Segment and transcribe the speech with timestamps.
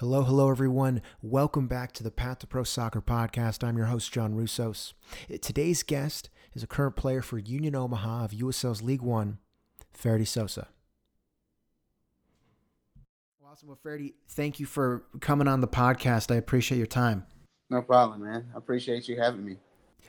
[0.00, 1.00] Hello, hello, everyone.
[1.22, 3.66] Welcome back to the Path to Pro Soccer podcast.
[3.66, 4.92] I'm your host, John Russos.
[5.40, 9.38] Today's guest is a current player for Union Omaha of USL's League One,
[9.94, 10.68] Ferdy Sousa.
[13.42, 13.68] Awesome.
[13.68, 16.30] Well, Ferdy, thank you for coming on the podcast.
[16.30, 17.24] I appreciate your time.
[17.70, 18.48] No problem, man.
[18.54, 19.56] I appreciate you having me.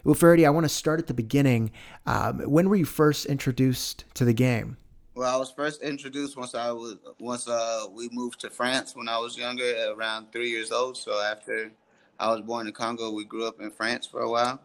[0.04, 1.72] Well, Ferdy, I want to start at the beginning.
[2.06, 4.76] Um, when were you first introduced to the game?
[5.18, 9.10] Well, I was first introduced once I was once uh, we moved to France when
[9.10, 10.96] I was younger, around three years old.
[10.96, 11.72] So after
[12.20, 14.60] I was born in Congo, we grew up in France for a while,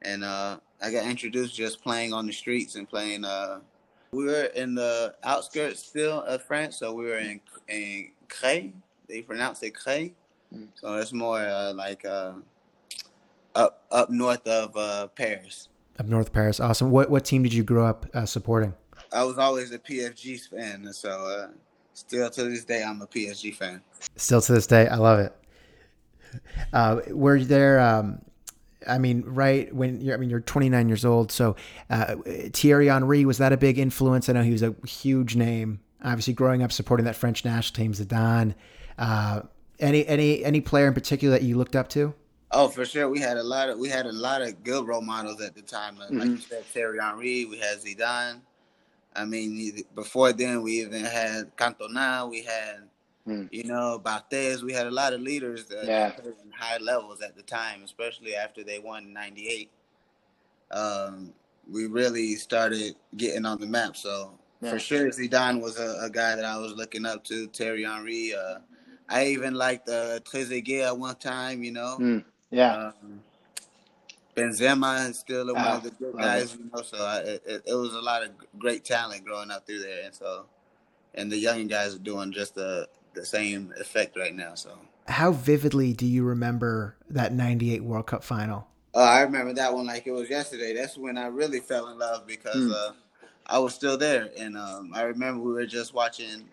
[0.00, 3.24] and uh, I got introduced just playing on the streets and playing.
[3.24, 3.58] Uh,
[4.12, 8.70] we were in the outskirts still of France, so we were in in Creil.
[9.08, 10.10] They pronounce it Creil,
[10.54, 10.68] mm.
[10.76, 12.34] so it's more uh, like uh,
[13.56, 15.70] up up north of uh, Paris.
[15.98, 16.92] Up north Paris, awesome.
[16.92, 18.74] What what team did you grow up supporting?
[19.12, 21.48] I was always a PSG fan, and so uh,
[21.94, 23.82] still to this day, I'm a PSG fan.
[24.16, 25.36] Still to this day, I love it.
[26.72, 27.78] Uh, were there?
[27.78, 28.22] Um,
[28.88, 31.30] I mean, right when you're, I mean, you're 29 years old.
[31.30, 31.56] So
[31.90, 32.16] uh,
[32.52, 34.28] Thierry Henry was that a big influence?
[34.28, 35.80] I know he was a huge name.
[36.02, 38.54] Obviously, growing up supporting that French national team, Zidane.
[38.98, 39.42] Uh,
[39.78, 42.14] any any any player in particular that you looked up to?
[42.50, 43.08] Oh, for sure.
[43.08, 45.62] We had a lot of we had a lot of good role models at the
[45.62, 45.96] time.
[45.96, 46.30] Like mm-hmm.
[46.32, 47.44] you said, Thierry Henry.
[47.44, 48.40] We had Zidane.
[49.14, 52.82] I mean, before then we even had Cantona, we had,
[53.24, 53.44] hmm.
[53.50, 54.62] you know, Barthez.
[54.62, 56.12] We had a lot of leaders that yeah.
[56.24, 59.70] in high levels at the time, especially after they won '98.
[60.70, 61.32] Um,
[61.70, 63.96] we really started getting on the map.
[63.96, 64.70] So yeah.
[64.70, 67.46] for sure, Zidane was a, a, guy that I was looking up to.
[67.48, 68.34] Thierry Henry.
[68.34, 68.58] Uh,
[69.08, 71.62] I even liked uh, Trezeguet at one time.
[71.62, 71.96] You know.
[71.96, 72.18] Hmm.
[72.50, 72.92] Yeah.
[73.02, 73.20] Um,
[74.34, 76.82] Benzema is still one of the good guys, you know.
[76.82, 80.14] So I, it, it, was a lot of great talent growing up through there, and
[80.14, 80.46] so
[81.14, 84.54] and the young guys are doing just the the same effect right now.
[84.54, 88.66] So how vividly do you remember that '98 World Cup final?
[88.94, 90.74] Uh, I remember that one like it was yesterday.
[90.74, 92.72] That's when I really fell in love because mm.
[92.72, 92.92] uh,
[93.46, 96.48] I was still there, and um, I remember we were just watching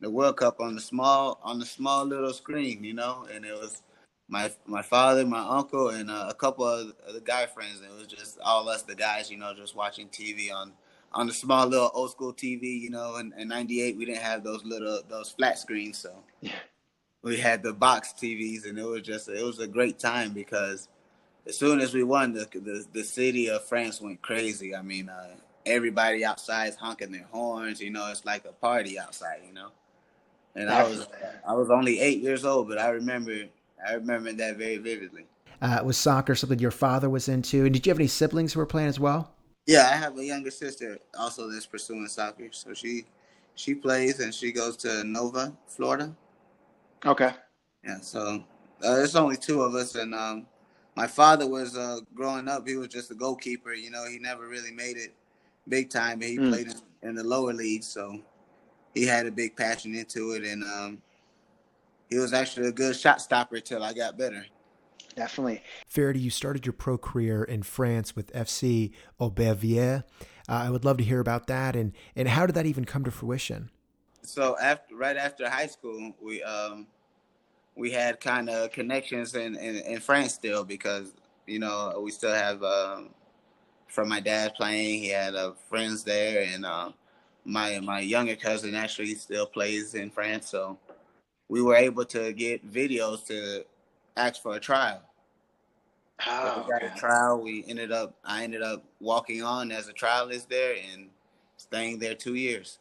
[0.00, 3.52] the World Cup on the small on the small little screen, you know, and it
[3.52, 3.82] was
[4.30, 7.82] my my father, my uncle, and uh, a couple of the guy friends.
[7.82, 10.72] It was just all us, the guys, you know, just watching TV on
[11.12, 12.80] on the small little old school TV.
[12.80, 16.52] You know, in, in '98 we didn't have those little those flat screens, so yeah.
[17.22, 20.88] we had the box TVs, and it was just it was a great time because
[21.46, 24.76] as soon as we won, the the, the city of France went crazy.
[24.76, 25.34] I mean, uh,
[25.66, 27.80] everybody outside is honking their horns.
[27.80, 29.40] You know, it's like a party outside.
[29.44, 29.70] You know,
[30.54, 31.08] and I was
[31.44, 33.48] I was only eight years old, but I remember
[33.86, 35.26] I remember that very vividly.
[35.62, 37.64] Uh, was soccer something your father was into?
[37.64, 39.34] And did you have any siblings who were playing as well?
[39.66, 42.48] Yeah, I have a younger sister also that's pursuing soccer.
[42.50, 43.04] So she
[43.54, 46.14] she plays and she goes to Nova, Florida.
[47.04, 47.32] Okay.
[47.84, 48.44] Yeah, so
[48.82, 50.46] uh, there's only two of us, and um,
[50.96, 52.66] my father was uh, growing up.
[52.66, 53.72] He was just a goalkeeper.
[53.72, 55.14] You know, he never really made it
[55.68, 56.20] big time.
[56.20, 56.50] He mm.
[56.50, 58.18] played in, in, the lower leagues, so
[58.94, 61.02] he had a big passion into it, and um,
[62.10, 64.44] he was actually a good shot stopper till I got better.
[65.16, 65.62] Definitely.
[65.86, 70.04] Ferdy, you started your pro career in France with FC Aubervilliers.
[70.48, 73.04] Uh, I would love to hear about that and and how did that even come
[73.04, 73.70] to fruition?
[74.22, 76.86] So after right after high school, we um
[77.76, 81.14] we had kind of connections in, in, in France still because
[81.46, 83.10] you know we still have um,
[83.88, 85.02] from my dad playing.
[85.02, 86.90] He had uh, friends there, and uh,
[87.44, 90.48] my my younger cousin actually still plays in France.
[90.48, 90.78] So
[91.50, 93.64] we were able to get videos to
[94.16, 95.02] ask for a trial.
[96.26, 97.40] Oh, we got a trial.
[97.42, 98.14] We ended up.
[98.24, 101.08] I ended up walking on as a trialist there and
[101.56, 102.78] staying there two years.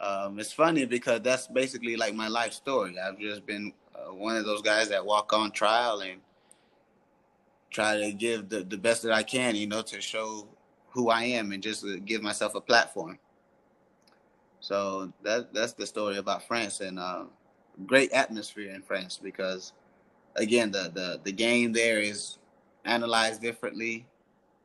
[0.00, 2.96] Um, it's funny because that's basically like my life story.
[2.98, 6.20] I've just been uh, one of those guys that walk on trial and
[7.70, 10.48] try to give the, the best that I can, you know, to show
[10.90, 13.18] who I am and just give myself a platform.
[14.60, 17.24] So that that's the story about France, and uh,
[17.86, 19.72] great atmosphere in France because
[20.36, 22.38] again the the, the game there is
[22.84, 24.06] analyzed differently.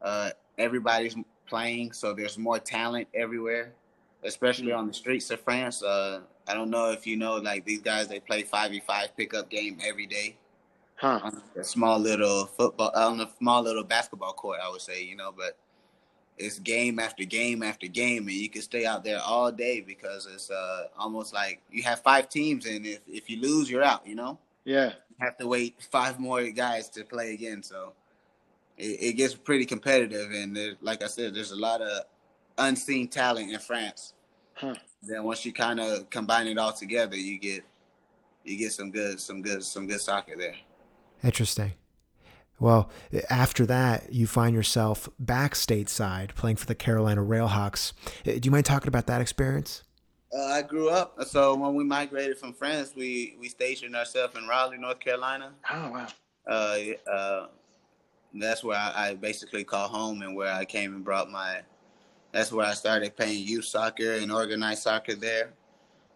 [0.02, 1.16] Uh, everybody's
[1.48, 3.74] playing, so there's more talent everywhere,
[4.24, 5.84] especially on the streets of France.
[5.84, 9.16] Uh, I don't know if you know, like these guys, they play five v five
[9.16, 10.36] pickup game every day.
[10.96, 11.20] Huh.
[11.24, 15.16] On a small little football, on a small little basketball court, I would say, you
[15.16, 15.58] know, but
[16.38, 20.28] it's game after game after game, and you can stay out there all day because
[20.32, 24.06] it's uh, almost like you have five teams, and if, if you lose, you're out.
[24.06, 24.40] You know.
[24.66, 24.94] Yeah.
[25.10, 27.94] You have to wait five more guys to play again, so
[28.78, 30.32] it, it gets pretty competitive.
[30.32, 32.04] And like I said, there's a lot of
[32.58, 34.14] unseen talent in France.
[34.56, 34.76] Huh.
[35.02, 37.64] Then once you kind of combine it all together, you get
[38.44, 40.56] you get some good some good some good soccer there.
[41.24, 41.74] Interesting.
[42.60, 42.90] Well,
[43.30, 47.94] after that, you find yourself back stateside playing for the Carolina Railhawks.
[48.26, 49.84] Uh, do you mind talking about that experience?
[50.36, 54.48] Uh, I grew up, so when we migrated from France, we we stationed ourselves in
[54.48, 55.52] Raleigh, North Carolina.
[55.72, 56.08] Oh wow!
[56.48, 57.48] Uh, uh,
[58.34, 61.62] that's where I, I, basically call home, and where I came and brought my.
[62.32, 65.54] That's where I started playing youth soccer and organized soccer there.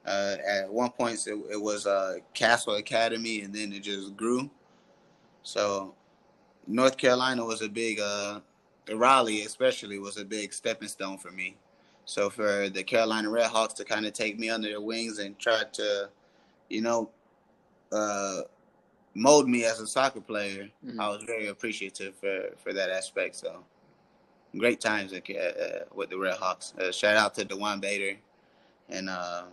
[0.04, 4.50] Uh, at one point, it, it was uh, CASL Academy, and then it just grew.
[5.44, 5.94] So,
[6.68, 8.00] North Carolina was a big.
[8.00, 8.42] Uh,
[8.94, 11.58] Raleigh, especially, was a big stepping stone for me.
[12.06, 15.64] So for the Carolina Railhawks to kind of take me under their wings and try
[15.74, 16.10] to,
[16.70, 17.10] you know,
[17.92, 18.42] uh,
[19.14, 21.02] mold me as a soccer player, mm-hmm.
[21.02, 23.36] I was very appreciative for, for that aspect.
[23.36, 23.62] So
[24.58, 26.78] great times uh, uh with the Railhawks.
[26.80, 28.18] Uh, shout out to Dewan Bader
[28.90, 29.44] and uh,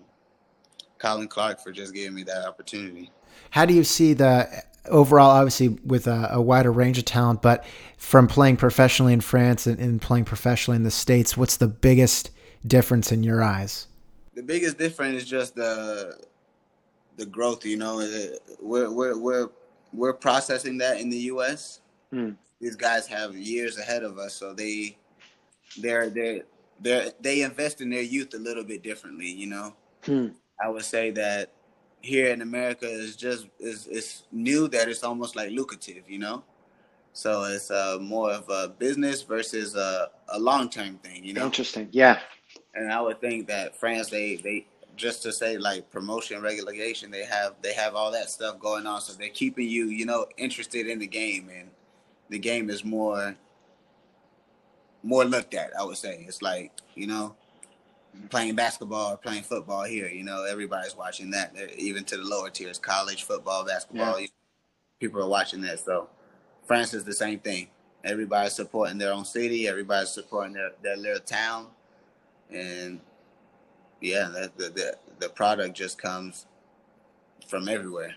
[0.99, 3.11] Colin Clarke for just giving me that opportunity.
[3.50, 7.64] How do you see the overall, obviously with a, a, wider range of talent, but
[7.96, 12.31] from playing professionally in France and, and, playing professionally in the States, what's the biggest
[12.66, 13.86] difference in your eyes?
[14.34, 16.19] The biggest difference is just the
[17.16, 17.64] the growth.
[17.64, 17.96] You know,
[18.60, 19.48] we're we're we're
[19.92, 21.80] we're processing that in the U.S.
[22.10, 22.32] Hmm.
[22.60, 24.96] These guys have years ahead of us, so they
[25.78, 26.42] they're they
[26.80, 29.30] they they invest in their youth a little bit differently.
[29.30, 30.28] You know, hmm.
[30.62, 31.52] I would say that
[32.04, 36.04] here in America is just is it's new that it's almost like lucrative.
[36.08, 36.44] You know.
[37.16, 41.46] So it's uh, more of a business versus a, a long term thing, you know.
[41.46, 42.18] Interesting, yeah.
[42.74, 44.66] And I would think that France, they they
[44.96, 49.00] just to say like promotion relegation, they have they have all that stuff going on,
[49.00, 51.70] so they're keeping you, you know, interested in the game, and
[52.30, 53.36] the game is more
[55.04, 55.70] more looked at.
[55.78, 57.36] I would say it's like you know
[58.31, 60.08] playing basketball or playing football here.
[60.08, 61.55] You know, everybody's watching that.
[61.76, 64.26] Even to the lower tiers, college football, basketball, yeah.
[65.00, 65.81] people are watching that.
[65.81, 66.08] So
[66.66, 67.69] France is the same thing.
[68.05, 69.66] Everybody's supporting their own city.
[69.66, 71.69] Everybody's supporting their, their little town
[72.50, 73.00] and
[74.00, 76.46] yeah, the, the the, the product just comes
[77.46, 78.14] from everywhere.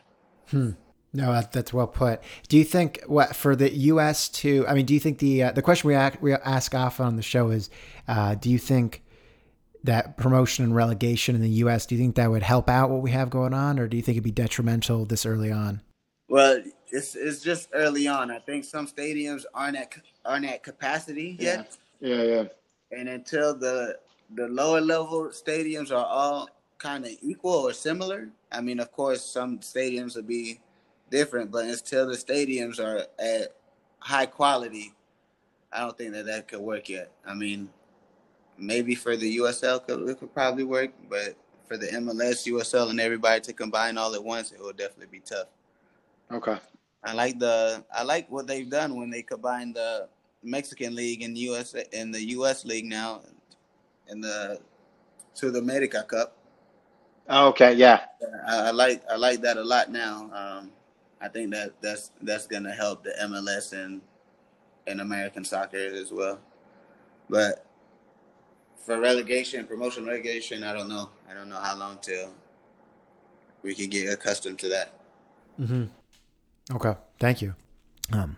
[0.49, 0.71] Hmm.
[1.13, 2.21] No, that's well put.
[2.47, 4.29] Do you think what for the U.S.
[4.29, 4.65] to?
[4.67, 7.15] I mean, do you think the uh, the question we ask, we ask often on
[7.15, 7.69] the show is,
[8.07, 9.03] uh, do you think
[9.87, 11.85] that promotion and relegation in the U.S.
[11.85, 14.03] Do you think that would help out what we have going on, or do you
[14.03, 15.81] think it'd be detrimental this early on?
[16.29, 18.31] Well, it's it's just early on.
[18.31, 19.93] I think some stadiums aren't at
[20.25, 21.75] aren't at capacity yet.
[21.99, 22.23] Yeah, yeah.
[22.23, 22.43] yeah.
[22.91, 23.97] And until the
[24.35, 28.29] the lower level stadiums are all kind of equal or similar.
[28.51, 30.59] I mean, of course, some stadiums will be
[31.09, 33.53] different, but until the stadiums are at
[33.99, 34.93] high quality,
[35.71, 37.11] I don't think that that could work yet.
[37.25, 37.69] I mean,
[38.57, 41.36] maybe for the USL could, it could probably work, but
[41.68, 45.19] for the MLS, USL, and everybody to combine all at once, it will definitely be
[45.19, 45.48] tough.
[46.31, 46.57] Okay.
[47.04, 50.09] I like the I like what they've done when they combine the
[50.44, 53.21] Mexican League and US in the US League now
[54.09, 54.59] in the
[55.36, 56.36] to the America Cup.
[57.30, 58.06] Oh, okay, yeah.
[58.48, 60.30] I, I, like I like that a lot now.
[60.33, 60.71] Um,
[61.21, 64.01] I think that that's that's gonna help the MLS and
[64.88, 66.39] and American soccer as well.
[67.30, 67.66] But
[68.87, 71.09] for relegation, promotion relegation, I don't know.
[71.29, 72.33] I don't know how long till
[73.61, 74.93] we can get accustomed to that.
[75.59, 75.83] Mm-hmm.
[76.73, 77.53] Okay, thank you.
[78.13, 78.37] Um,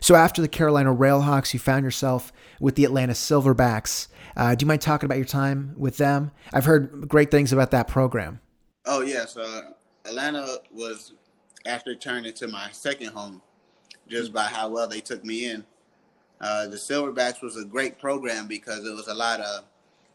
[0.00, 4.08] so after the Carolina Railhawks, you found yourself with the Atlanta Silverbacks.
[4.36, 6.32] Uh, do you mind talking about your time with them?
[6.52, 8.40] I've heard great things about that program.
[8.86, 9.70] Oh yes, uh,
[10.04, 11.12] Atlanta was
[11.64, 13.40] after turning to my second home,
[14.08, 15.64] just by how well they took me in.
[16.40, 19.64] Uh, the Silverbacks was a great program because it was a lot of,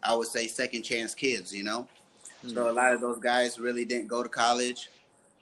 [0.04, 1.54] I would say, second chance kids.
[1.54, 1.88] You know,
[2.44, 2.50] mm-hmm.
[2.50, 4.90] so a lot of those guys really didn't go to college.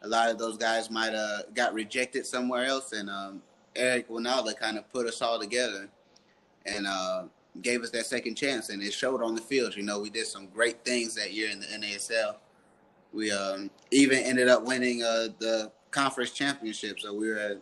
[0.02, 3.42] A lot of those guys might have got rejected somewhere else, and um,
[3.76, 5.90] Eric Wynalda kind of put us all together
[6.66, 7.24] and uh,
[7.62, 9.76] gave us that second chance, and it showed on the field.
[9.76, 12.36] You know, we did some great things that year in the NASL.
[13.14, 17.00] We um, even ended up winning uh, the conference championship.
[17.00, 17.58] So we were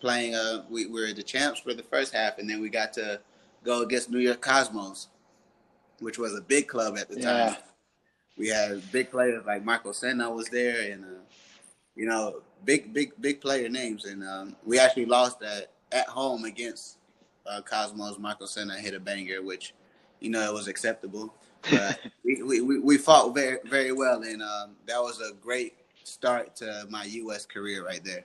[0.00, 0.34] playing.
[0.34, 3.20] Uh, we, we were the champs for the first half, and then we got to
[3.64, 5.08] go against New York Cosmos,
[6.02, 7.24] which was a big club at the time.
[7.24, 7.56] Yeah.
[8.36, 11.20] We had big players like Marcos Senna was there, and uh,
[11.94, 14.04] you know, big, big, big player names.
[14.04, 16.98] And um, we actually lost at at home against
[17.46, 18.18] uh, Cosmos.
[18.18, 19.74] Michael Senna hit a banger, which
[20.20, 21.34] you know it was acceptable.
[21.70, 26.56] But we, we, we fought very very well, and um, that was a great start
[26.56, 27.46] to my U.S.
[27.46, 28.24] career right there.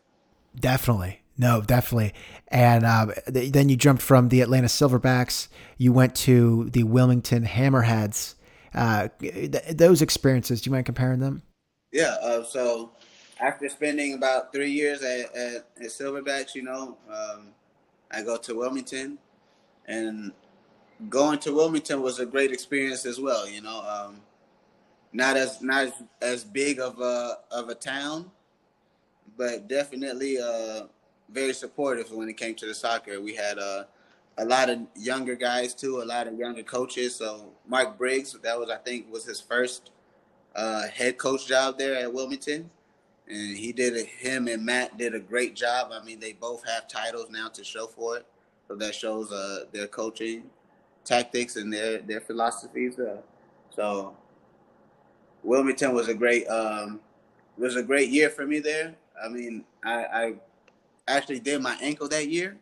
[0.60, 1.22] Definitely.
[1.38, 2.14] No, definitely.
[2.48, 5.48] And um, th- then you jumped from the Atlanta Silverbacks.
[5.78, 8.34] You went to the Wilmington Hammerheads.
[8.74, 11.44] Uh, th- those experiences, do you mind comparing them?
[11.92, 12.16] Yeah.
[12.22, 12.92] Uh, so
[13.40, 17.50] after spending about three years at, at, at Silverbacks, you know, um,
[18.12, 19.18] I go to Wilmington,
[19.86, 20.32] and
[21.10, 23.48] going to Wilmington was a great experience as well.
[23.48, 24.22] You know, um,
[25.14, 28.32] not as not as, big of a of a town,
[29.38, 30.84] but definitely uh,
[31.30, 33.22] very supportive when it came to the soccer.
[33.22, 33.84] We had uh,
[34.38, 37.16] a lot of younger guys too, a lot of younger coaches.
[37.16, 39.92] So Mark Briggs, that was I think was his first
[40.56, 42.70] uh, head coach job there at Wilmington,
[43.28, 44.08] and he did it.
[44.08, 45.92] Him and Matt did a great job.
[45.92, 48.26] I mean, they both have titles now to show for it,
[48.68, 50.44] so that shows uh, their coaching
[51.04, 52.98] tactics and their their philosophies.
[53.00, 53.22] Uh,
[53.70, 54.16] so
[55.44, 57.00] Wilmington was a great um,
[57.58, 58.96] was a great year for me there.
[59.24, 60.34] I mean, I, I
[61.08, 62.58] actually did my ankle that year,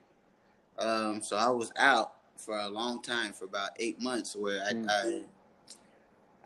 [0.79, 4.73] um, so I was out for a long time for about eight months, where I,
[4.73, 4.87] mm.
[4.89, 5.21] I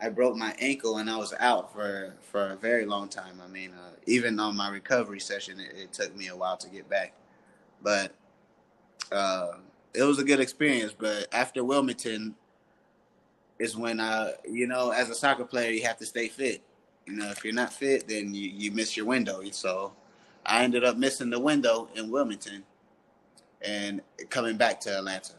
[0.02, 3.40] I broke my ankle and I was out for for a very long time.
[3.42, 6.68] I mean, uh, even on my recovery session, it, it, took me a while to
[6.68, 7.12] get back,
[7.82, 8.14] but
[9.12, 9.52] uh,
[9.92, 10.94] it was a good experience.
[10.96, 12.34] But after Wilmington,
[13.60, 16.62] is when I, you know, as a soccer player, you have to stay fit.
[17.06, 19.42] You know, if you're not fit, then you, you miss your window.
[19.50, 19.92] So
[20.46, 22.64] I ended up missing the window in Wilmington
[23.62, 25.34] and coming back to Atlanta.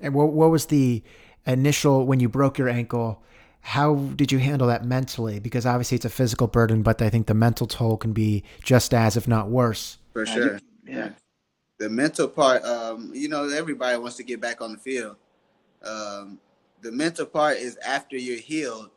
[0.00, 1.02] And what what was the
[1.46, 3.22] initial when you broke your ankle?
[3.66, 5.40] how did you handle that mentally?
[5.40, 8.94] Because obviously it's a physical burden, but I think the mental toll can be just
[8.94, 9.98] as, if not worse.
[10.12, 10.60] For sure.
[10.86, 11.10] Yeah.
[11.80, 15.16] The mental part, um, you know, everybody wants to get back on the field.
[15.82, 16.38] Um,
[16.80, 18.90] the mental part is after you're healed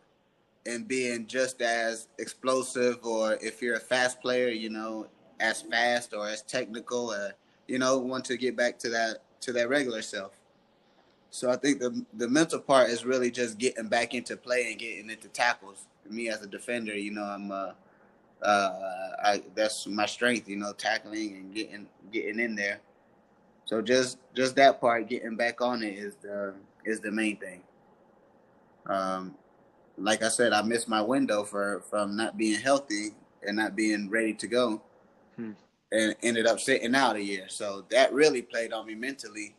[0.68, 5.08] and being just as explosive, or if you're a fast player, you know,
[5.40, 7.30] as fast or as technical, uh,
[7.68, 10.34] you know, want to get back to that to that regular self.
[11.32, 14.80] So I think the the mental part is really just getting back into play and
[14.80, 15.86] getting into tackles.
[16.10, 17.72] Me as a defender, you know, I'm uh,
[18.42, 22.80] uh, I that's my strength, you know, tackling and getting getting in there.
[23.66, 26.56] So just just that part, getting back on it is the
[26.86, 27.62] is the main thing.
[28.88, 29.36] Um,
[29.98, 33.10] like I said, I missed my window for from not being healthy
[33.46, 34.82] and not being ready to go,
[35.40, 35.52] hmm.
[35.92, 37.46] and ended up sitting out a year.
[37.48, 39.56] So that really played on me mentally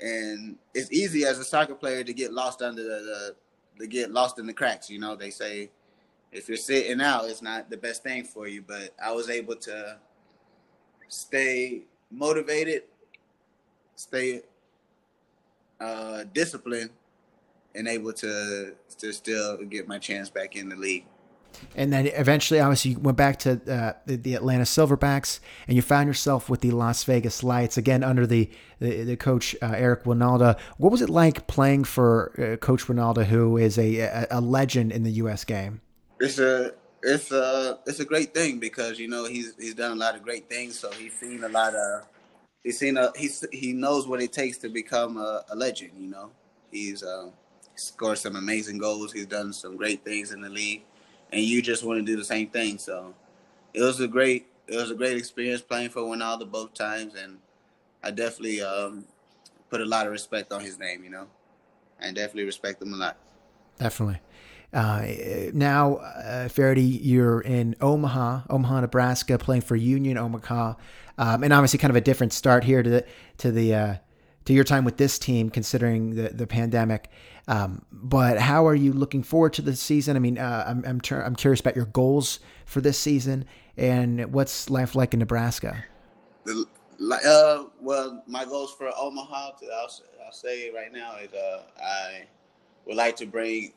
[0.00, 3.36] and it's easy as a soccer player to get lost under the, the
[3.78, 4.90] to get lost in the cracks.
[4.90, 5.70] You know, they say
[6.32, 8.62] if you're sitting out, it's not the best thing for you.
[8.66, 9.98] But I was able to
[11.08, 12.84] stay motivated,
[13.94, 14.42] stay
[15.80, 16.90] uh, disciplined,
[17.74, 21.06] and able to to still get my chance back in the league
[21.76, 25.82] and then eventually, obviously, you went back to uh, the, the, Atlanta Silverbacks, and you
[25.82, 30.04] found yourself with the Las Vegas Lights again under the the, the coach uh, Eric
[30.04, 30.58] Wynalda.
[30.78, 34.92] What was it like playing for uh, Coach Wynalda, who is a, a, a legend
[34.92, 35.44] in the U.S.
[35.44, 35.82] game?
[36.18, 36.72] It's a
[37.02, 40.22] it's a it's a great thing because you know he's he's done a lot of
[40.22, 42.04] great things, so he's seen a lot of
[42.64, 45.92] he's seen a he's he knows what it takes to become a, a legend.
[45.98, 46.30] You know,
[46.70, 47.30] he's uh,
[47.74, 49.12] scored some amazing goals.
[49.12, 50.84] He's done some great things in the league
[51.32, 52.78] and you just want to do the same thing.
[52.78, 53.14] So
[53.74, 57.38] it was a great it was a great experience playing for Wynalda both times, and
[58.02, 59.04] I definitely um,
[59.70, 61.04] put a lot of respect on his name.
[61.04, 61.26] You know,
[62.00, 63.16] and definitely respect him a lot.
[63.78, 64.20] Definitely.
[64.72, 65.06] Uh,
[65.54, 70.74] now, uh, Ferrety, you're in Omaha, Omaha, Nebraska, playing for Union Omaha,
[71.18, 73.04] um, and obviously kind of a different start here to the
[73.38, 73.94] to the uh,
[74.46, 77.10] to your time with this team, considering the the pandemic.
[77.48, 80.16] Um, but how are you looking forward to the season?
[80.16, 83.44] I mean, uh, I'm I'm, ter- I'm curious about your goals for this season
[83.76, 85.84] and what's life like in Nebraska.
[86.48, 89.90] Uh, well, my goals for Omaha, I'll,
[90.24, 92.24] I'll say right now is uh, I
[92.86, 93.72] would like to bring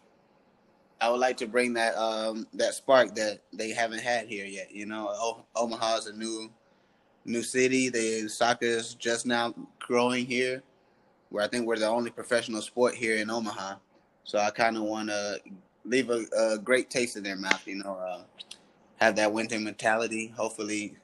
[1.02, 4.72] I would like to bring that um, that spark that they haven't had here yet.
[4.72, 6.52] You know, o- Omaha is a new
[7.30, 7.90] new city.
[7.90, 10.64] The soccer is just now growing here
[11.30, 13.76] where I think we're the only professional sport here in Omaha.
[14.24, 15.40] So I kind of want to
[15.86, 18.24] leave a, a, great taste in their mouth, you know, uh,
[18.98, 20.34] have that winning mentality.
[20.36, 20.96] Hopefully,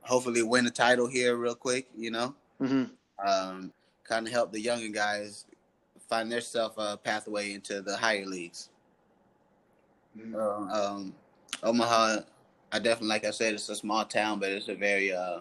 [0.00, 2.34] hopefully win a title here real quick, you know.
[2.60, 2.84] Mm-hmm.
[3.26, 3.72] Um,
[4.04, 5.46] kind of help the younger guys
[6.08, 8.70] find themselves a pathway into the higher leagues.
[10.18, 10.34] Mm-hmm.
[10.34, 11.14] Uh, um,
[11.62, 12.20] Omaha,
[12.72, 15.40] I definitely, like I said, it's a small town, but it's a very uh,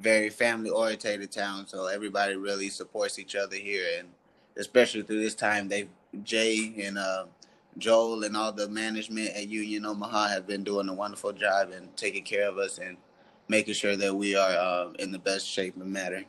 [0.00, 4.08] very family orientated town, so everybody really supports each other here, and
[4.56, 5.88] especially through this time, they
[6.22, 7.24] Jay and uh,
[7.78, 11.94] Joel and all the management at Union Omaha have been doing a wonderful job and
[11.96, 12.96] taking care of us and
[13.48, 16.24] making sure that we are uh, in the best shape and matter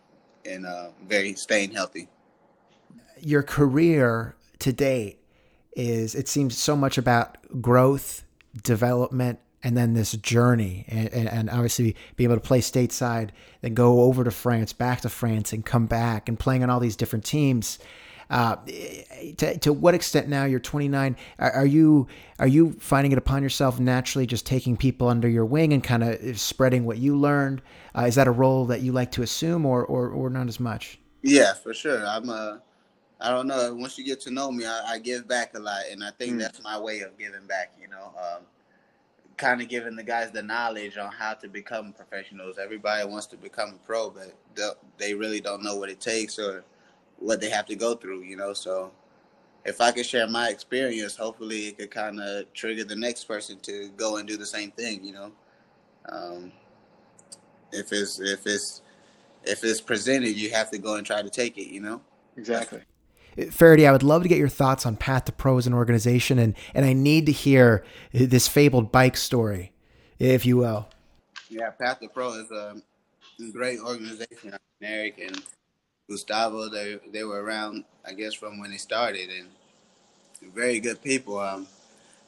[0.46, 2.08] and uh, very staying healthy.
[3.20, 5.20] Your career to date
[5.76, 8.24] is it seems so much about growth,
[8.64, 13.30] development, and then this journey and, and, obviously being able to play stateside
[13.62, 16.80] then go over to france back to france and come back and playing on all
[16.80, 17.80] these different teams
[18.32, 18.56] uh,
[19.38, 22.08] to, to what extent now you're 29 are, are, you
[22.40, 26.04] are you finding it upon yourself naturally just taking people under your wing and kind
[26.04, 27.62] of spreading what you learned
[27.96, 30.60] uh, is that a role that you like to assume or, or, or not as
[30.60, 32.62] much yeah for sure i'm a
[33.22, 33.74] I don't know.
[33.74, 36.34] Once you get to know me, I, I give back a lot, and I think
[36.34, 36.40] mm.
[36.40, 37.74] that's my way of giving back.
[37.80, 38.44] You know, um,
[39.38, 42.58] kind of giving the guys the knowledge on how to become professionals.
[42.58, 44.34] Everybody wants to become a pro, but
[44.98, 46.64] they really don't know what it takes or
[47.18, 48.54] what they have to go through, you know.
[48.54, 48.92] So
[49.66, 53.60] if I could share my experience, hopefully it could kind of trigger the next person
[53.62, 55.32] to go and do the same thing, you know.
[56.08, 56.52] Um,
[57.72, 58.82] if it's if it's
[59.44, 62.02] if it's presented, you have to go and try to take it, you know.
[62.38, 62.82] Exactly.
[63.52, 66.40] Ferrety, I would love to get your thoughts on Path to Pro as an organization,
[66.40, 69.74] and and I need to hear this fabled bike story,
[70.20, 70.88] if you will.
[71.50, 72.82] Yeah, Path to Pro is a
[73.52, 74.58] great organization.
[74.82, 75.42] Eric and
[76.10, 81.40] Gustavo, they they were around, I guess, from when they started, and very good people.
[81.40, 81.68] Um,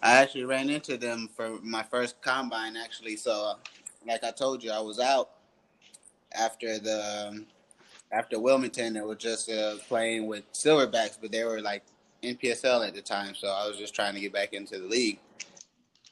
[0.02, 3.16] I actually ran into them for my first combine, actually.
[3.16, 3.56] So,
[4.06, 5.30] like I told you, I was out
[6.34, 7.46] after the um,
[8.12, 11.84] after Wilmington, it was just uh, playing with Silverbacks, but they were like
[12.24, 15.20] NPSL at the time, so I was just trying to get back into the league.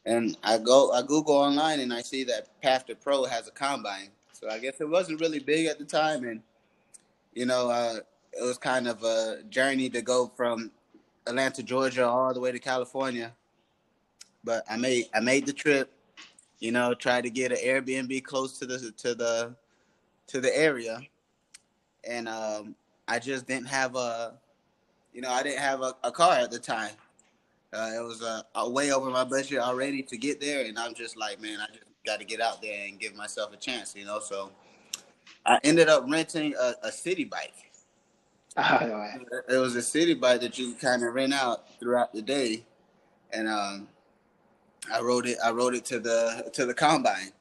[0.06, 3.52] And I go, I Google online, and I see that Path to Pro has a
[3.52, 4.10] combine.
[4.34, 6.42] So I guess it wasn't really big at the time, and
[7.34, 7.96] you know, uh,
[8.34, 10.72] it was kind of a journey to go from
[11.26, 13.32] Atlanta, Georgia, all the way to California.
[14.44, 15.92] But I made I made the trip.
[16.60, 19.56] You know, tried to get an Airbnb close to the to the
[20.28, 21.02] to the area
[22.08, 22.76] and um,
[23.08, 24.34] I just didn't have a,
[25.14, 26.92] you know, I didn't have a, a car at the time.
[27.74, 30.94] Uh, it was a, a, way over my budget already to get there, and I'm
[30.94, 33.94] just like, man, I just got to get out there and give myself a chance,
[33.96, 34.20] you know.
[34.20, 34.52] So
[35.46, 37.54] I ended up renting a, a city bike.
[38.58, 39.10] Oh,
[39.50, 42.64] it was a city bike that you kind of rent out throughout the day,
[43.34, 43.90] and um,
[44.90, 45.38] I rode it.
[45.44, 47.34] I rode it to the to the combine.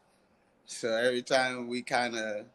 [0.66, 2.46] So every time we kind of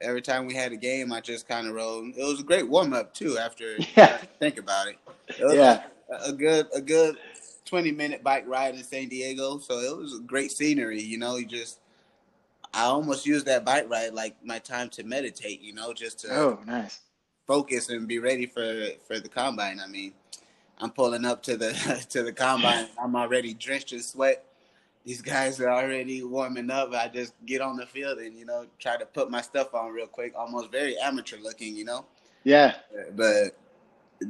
[0.00, 2.14] every time we had a game, I just kind of rode.
[2.16, 3.38] It was a great warm up too.
[3.38, 4.18] After yeah.
[4.38, 4.96] think about it,
[5.28, 7.16] it yeah, a, a, good a good
[7.64, 9.58] twenty minute bike ride in San Diego.
[9.58, 11.02] So it was a great scenery.
[11.02, 11.80] You know, you just
[12.74, 15.60] I almost used that bike ride like my time to meditate.
[15.60, 17.00] You know, just to oh nice
[17.46, 19.80] focus and be ready for for the combine.
[19.80, 20.12] I mean,
[20.78, 21.72] I'm pulling up to the
[22.10, 22.88] to the combine.
[23.00, 24.44] I'm already drenched in sweat
[25.06, 26.92] these guys are already warming up.
[26.92, 29.92] I just get on the field and you know try to put my stuff on
[29.92, 32.04] real quick, almost very amateur looking, you know.
[32.42, 32.74] Yeah.
[33.14, 33.56] But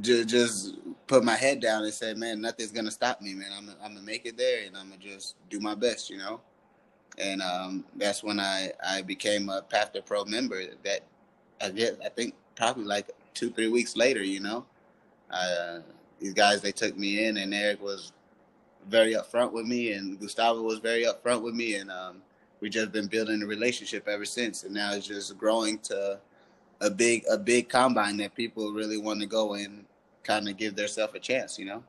[0.03, 0.75] just just
[1.07, 3.49] put my head down and say, man, nothing's gonna stop me, man.
[3.57, 6.43] I'm I'm gonna make it there, and I'm gonna just do my best, you know.
[7.17, 10.63] And um, that's when I I became a Path to Pro member.
[10.85, 11.01] That
[11.63, 14.67] I get I think probably like two three weeks later, you know.
[15.31, 15.79] Uh,
[16.21, 18.13] these guys they took me in, and Eric was
[18.89, 22.23] very upfront with me, and Gustavo was very upfront with me, and um,
[22.61, 24.65] we just been building a relationship ever since.
[24.65, 26.19] And now it's just growing to
[26.81, 29.85] a big a big combine that people really want to go and
[30.23, 31.59] kind of give themselves a chance.
[31.59, 31.85] You know.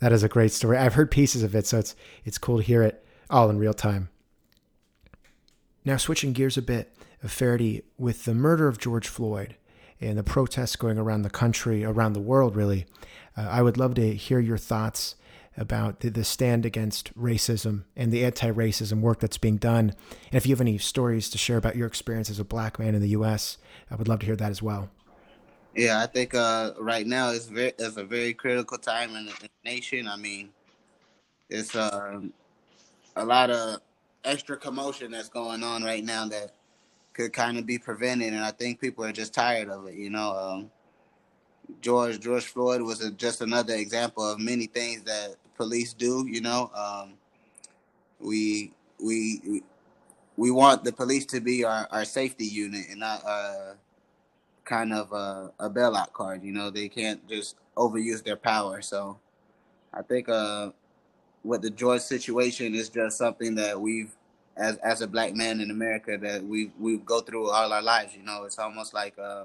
[0.00, 0.78] That is a great story.
[0.78, 3.74] I've heard pieces of it, so it's it's cool to hear it all in real
[3.74, 4.08] time.
[5.84, 6.94] Now switching gears a bit,
[7.26, 9.56] Ferrety, with the murder of George Floyd
[10.00, 12.86] and the protests going around the country, around the world, really,
[13.36, 15.14] uh, I would love to hear your thoughts
[15.60, 19.90] about the, the stand against racism and the anti-racism work that's being done.
[20.32, 22.94] And if you have any stories to share about your experience as a black man
[22.94, 23.58] in the U.S.,
[23.90, 24.88] I would love to hear that as well.
[25.76, 29.32] Yeah, I think uh, right now it's very it's a very critical time in the,
[29.32, 30.08] in the nation.
[30.08, 30.48] I mean,
[31.48, 32.20] it's uh,
[33.14, 33.80] a lot of
[34.24, 36.54] extra commotion that's going on right now that
[37.12, 39.94] could kind of be prevented, and I think people are just tired of it.
[39.94, 40.70] You know, um,
[41.80, 46.26] George George Floyd was a, just another example of many things that police do.
[46.26, 47.12] You know, um,
[48.18, 49.62] we, we
[50.38, 53.74] we want the police to be our, our safety unit and not uh,
[54.64, 56.42] kind of a, a bailout card.
[56.42, 58.80] You know, they can't just overuse their power.
[58.80, 59.18] So
[59.92, 60.70] I think uh,
[61.42, 64.12] what the George situation is just something that we've
[64.56, 68.16] as as a black man in America that we we go through all our lives.
[68.16, 69.18] You know, it's almost like.
[69.18, 69.44] Uh,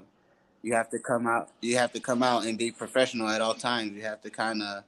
[0.62, 3.54] you have to come out you have to come out and be professional at all
[3.54, 4.82] times you have to kind of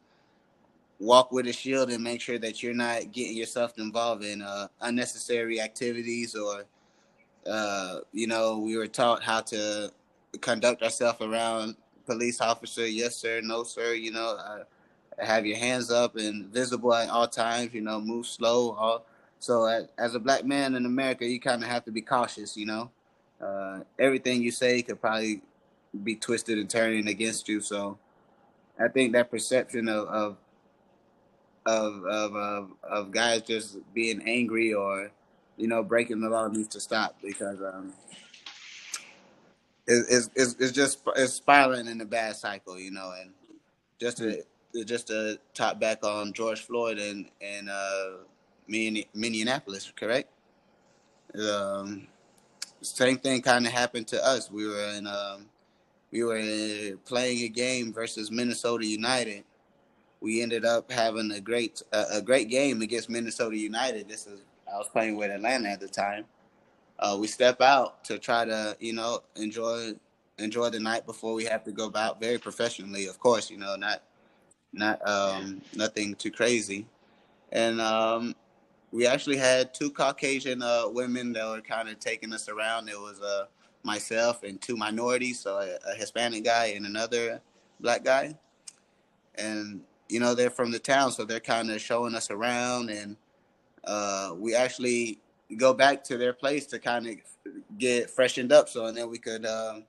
[0.99, 4.67] walk with a shield and make sure that you're not getting yourself involved in uh,
[4.81, 6.65] unnecessary activities or
[7.49, 9.91] uh, you know we were taught how to
[10.41, 14.65] conduct ourselves around police officer yes sir no sir you know uh,
[15.19, 17.75] have your hands up and visible at all times.
[17.75, 18.73] You know, move slow.
[18.73, 19.07] All,
[19.39, 19.67] so
[19.99, 22.57] as, a black man in America, you kind of have to be cautious.
[22.57, 22.91] You know,
[23.41, 25.43] uh, everything you say could probably
[26.03, 27.61] be twisted and turning against you.
[27.61, 27.99] So
[28.79, 30.37] I think that perception of of
[31.69, 35.11] of of, of, of guys just being angry or
[35.57, 37.93] you know breaking the law needs to stop because um,
[39.89, 43.13] it's, it's, it's just it's spiraling in a bad cycle, you know.
[43.21, 43.33] And
[43.99, 44.43] just to
[44.85, 48.11] just to top back on George Floyd and and uh,
[48.67, 50.31] Minneapolis, correct?
[51.35, 52.07] Um,
[52.81, 54.51] same thing kind of happened to us.
[54.51, 55.47] We were in um,
[56.11, 59.45] we were playing a game versus Minnesota United.
[60.21, 64.09] We ended up having a great uh, a great game against Minnesota United.
[64.09, 64.41] This is
[64.73, 66.25] I was playing with Atlanta at the time.
[66.99, 69.93] Uh, we step out to try to you know enjoy
[70.39, 73.75] enjoy the night before we have to go out very professionally of course you know
[73.75, 74.03] not
[74.73, 76.87] not um, nothing too crazy.
[77.53, 78.35] And um,
[78.93, 82.89] we actually had two caucasian uh, women that were kind of taking us around.
[82.89, 83.47] It was uh,
[83.83, 87.41] myself and two minorities so a, a hispanic guy and another
[87.81, 88.37] black guy.
[89.37, 93.17] And you know they're from the town so they're kind of showing us around and
[93.85, 95.19] uh, we actually
[95.57, 97.15] go back to their place to kind of
[97.79, 99.85] get freshened up, so and then we could um,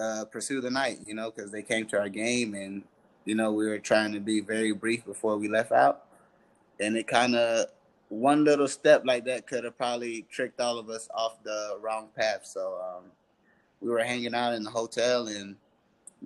[0.00, 0.98] uh, pursue the night.
[1.06, 2.82] You know, because they came to our game, and
[3.24, 6.06] you know we were trying to be very brief before we left out,
[6.80, 7.66] and it kind of
[8.08, 12.08] one little step like that could have probably tricked all of us off the wrong
[12.16, 12.40] path.
[12.44, 13.04] So um,
[13.80, 15.56] we were hanging out in the hotel, and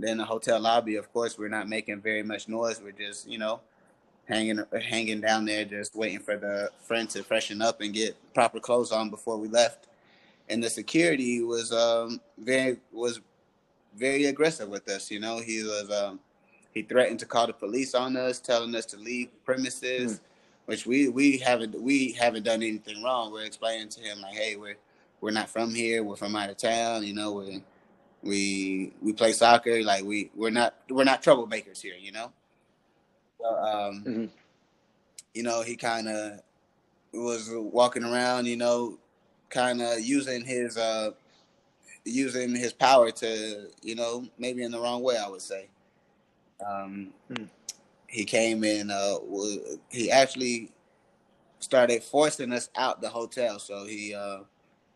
[0.00, 0.96] then the hotel lobby.
[0.96, 2.80] Of course, we're not making very much noise.
[2.82, 3.60] We're just you know
[4.26, 8.60] hanging hanging down there, just waiting for the friend to freshen up and get proper
[8.60, 9.86] clothes on before we left.
[10.48, 13.20] And the security was um, very was
[13.96, 15.10] very aggressive with us.
[15.10, 16.20] You know, he was um,
[16.72, 20.20] he threatened to call the police on us, telling us to leave premises, mm.
[20.66, 23.32] which we we haven't we haven't done anything wrong.
[23.32, 24.76] We're explaining to him like, hey, we're
[25.20, 26.04] we're not from here.
[26.04, 27.04] We're from out of town.
[27.04, 27.62] You know, we
[28.22, 29.82] we we play soccer.
[29.82, 31.96] Like we we're not we're not troublemakers here.
[31.98, 32.32] You know
[33.44, 34.24] um, mm-hmm.
[35.34, 36.40] you know, he kind of
[37.12, 38.98] was walking around, you know,
[39.50, 41.10] kind of using his uh,
[42.04, 45.68] using his power to, you know, maybe in the wrong way, I would say.
[46.66, 47.48] Um, mm.
[48.06, 48.90] He came in.
[48.90, 49.16] Uh,
[49.90, 50.72] he actually
[51.60, 53.58] started forcing us out the hotel.
[53.58, 54.40] So he uh,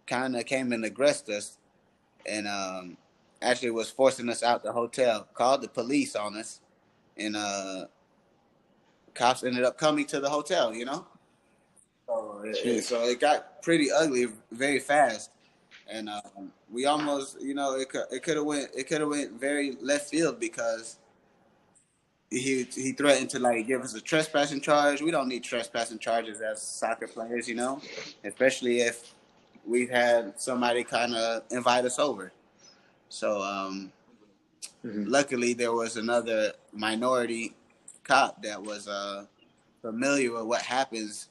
[0.06, 1.58] kind of came and aggressed us,
[2.26, 2.96] and um,
[3.42, 5.28] actually was forcing us out the hotel.
[5.35, 6.61] Called the police on us,
[7.16, 7.87] and uh,
[9.14, 11.07] cops ended up coming to the hotel, you know.
[12.07, 15.31] So it, so it got pretty ugly very fast,
[15.90, 19.38] and um, we almost, you know, it it could have went it could have went
[19.40, 20.98] very left field because
[22.31, 25.02] he he threatened to like give us a trespassing charge.
[25.02, 27.81] We don't need trespassing charges as soccer players, you know,
[28.24, 29.14] especially if
[29.66, 32.33] we've had somebody kind of invite us over.
[33.12, 33.92] So um,
[34.83, 35.05] mm-hmm.
[35.05, 37.53] luckily there was another minority
[38.05, 39.27] cop that was uh,
[39.83, 41.29] familiar with what happens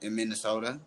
[0.00, 0.78] in Minnesota,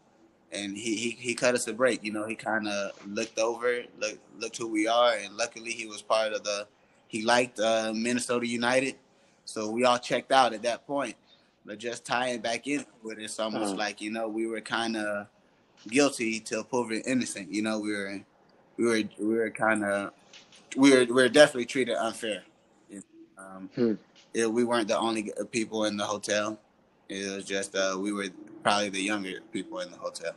[0.54, 2.02] and he, he, he cut us a break.
[2.02, 5.86] You know, he kind of looked over, looked looked who we are, and luckily he
[5.86, 6.66] was part of the.
[7.10, 8.96] He liked uh, Minnesota United,
[9.44, 11.16] so we all checked out at that point.
[11.66, 13.76] But just tying back in with it, it's almost uh-huh.
[13.76, 15.28] like you know we were kind of
[15.90, 17.52] guilty till proven innocent.
[17.52, 18.22] You know, we were
[18.80, 20.14] we were we were kind of
[20.78, 22.44] we were we were definitely treated unfair.
[23.38, 23.94] Um, hmm
[24.34, 26.60] it, we weren't the only people in the hotel.
[27.10, 28.28] It was just uh, we were
[28.64, 30.34] probably the younger people in the hotel.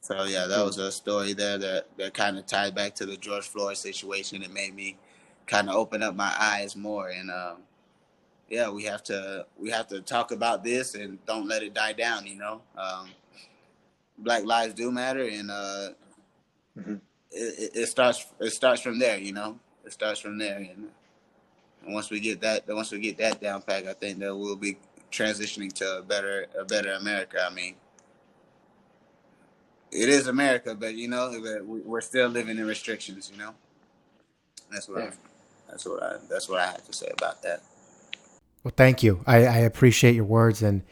[0.00, 3.16] So yeah, that was a story there that, that kind of tied back to the
[3.16, 4.42] George Floyd situation.
[4.42, 4.96] It made me
[5.46, 7.58] kind of open up my eyes more, and um,
[8.48, 11.92] yeah, we have to we have to talk about this and don't let it die
[11.92, 12.26] down.
[12.26, 13.10] You know, um,
[14.18, 15.90] Black lives do matter, and uh,
[16.80, 16.94] mm-hmm.
[17.30, 19.18] it, it, starts it starts from there.
[19.18, 20.88] You know, it starts from there, and
[21.84, 24.56] and once we get that, once we get that down pack, I think that we'll
[24.56, 24.76] be
[25.10, 27.38] transitioning to a better, a better America.
[27.48, 27.74] I mean,
[29.90, 31.32] it is America, but you know,
[31.64, 33.30] we're still living in restrictions.
[33.32, 33.54] You know,
[34.70, 35.04] that's what.
[35.04, 35.10] Yeah.
[35.10, 35.12] I,
[35.70, 36.16] that's what I.
[36.28, 37.62] That's what I have to say about that.
[38.62, 39.22] Well, thank you.
[39.26, 40.82] I, I appreciate your words and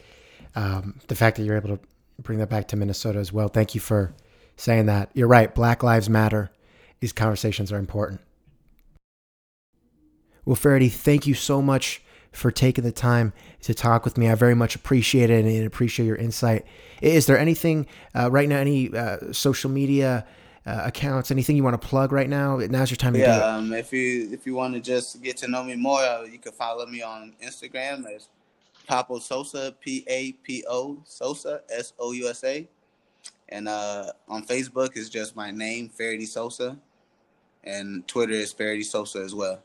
[0.55, 1.79] um, the fact that you're able to
[2.19, 3.47] bring that back to Minnesota as well.
[3.47, 4.11] Thank you for
[4.59, 5.09] saying that.
[5.13, 5.53] You're right.
[5.53, 6.51] Black Lives Matter.
[6.99, 8.21] These conversations are important.
[10.45, 14.29] Well, Ferrety, thank you so much for taking the time to talk with me.
[14.29, 16.65] I very much appreciate it and appreciate your insight.
[17.01, 20.25] Is there anything uh, right now, any uh, social media
[20.65, 21.31] uh, accounts?
[21.31, 22.57] Anything you want to plug right now?
[22.57, 23.43] Now's your time to Yeah, do it.
[23.43, 26.37] um, if you if you want to just get to know me more, uh, you
[26.37, 28.27] can follow me on Instagram as
[28.89, 32.67] Papo Sousa, P A P O Sousa, S O U S A,
[33.49, 36.77] and uh, on Facebook is just my name, Ferrety Sousa,
[37.63, 39.61] and Twitter is Ferrety Sousa as well.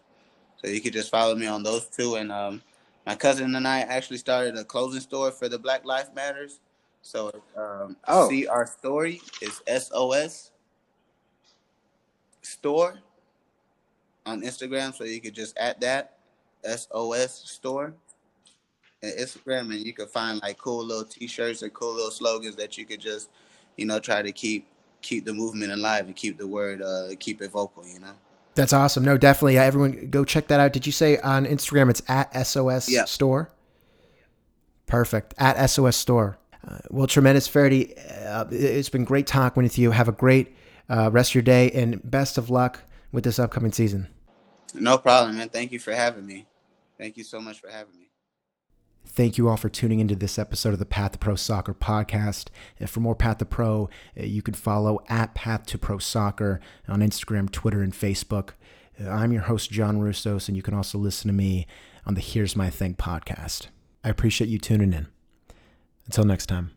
[0.57, 2.16] So you could just follow me on those two.
[2.16, 2.62] And um,
[3.07, 6.61] my cousin and I actually started a clothing store for the Black Life Matters.
[7.03, 8.29] So um, Oh.
[8.31, 10.51] see our story is S O S
[12.42, 12.99] store
[14.27, 16.16] on Instagram, so you could just add that
[16.64, 17.92] SOS store
[19.03, 22.79] and Instagram, and you could find like cool little T-shirts and cool little slogans that
[22.79, 23.29] you could just,
[23.76, 24.68] you know, try to keep
[25.02, 27.87] keep the movement alive and keep the word, uh, keep it vocal.
[27.87, 28.12] You know.
[28.54, 29.04] That's awesome.
[29.04, 29.54] No, definitely.
[29.54, 30.72] Yeah, everyone go check that out.
[30.72, 33.04] Did you say on Instagram it's at SOS Yeah.
[33.04, 33.50] store?
[34.87, 35.34] Perfect.
[35.38, 36.38] At SOS store.
[36.66, 37.96] Uh, well, tremendous, Ferrety.
[37.98, 39.90] Uh, it's been great talking with you.
[39.90, 40.54] Have a great
[40.88, 42.80] uh, rest of your day and best of luck
[43.12, 44.08] with this upcoming season.
[44.74, 45.48] No problem, man.
[45.48, 46.46] Thank you for having me.
[46.98, 48.08] Thank you so much for having me.
[49.07, 52.49] Thank you all for tuning into this episode of the Path to Pro Soccer podcast.
[52.81, 53.88] And for more Path to Pro,
[54.19, 58.51] uh, you can follow at Path to Pro Soccer on Instagram, Twitter, and Facebook.
[59.01, 61.67] Uh, I'm your host, John Russos, and you can also listen to me
[62.07, 63.69] on the Here's My Thing podcast.
[64.03, 65.07] I appreciate you tuning in.
[66.07, 66.73] Until next time.